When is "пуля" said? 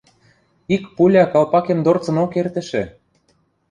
0.95-1.23